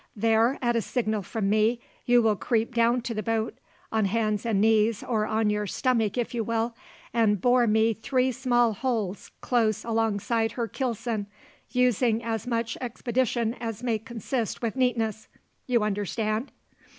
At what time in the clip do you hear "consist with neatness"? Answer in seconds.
13.99-15.27